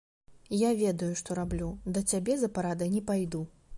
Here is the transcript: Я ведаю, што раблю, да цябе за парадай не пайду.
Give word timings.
Я 0.59 0.71
ведаю, 0.79 1.09
што 1.21 1.37
раблю, 1.41 1.67
да 1.99 2.03
цябе 2.15 2.39
за 2.45 2.51
парадай 2.57 2.93
не 2.95 3.05
пайду. 3.11 3.43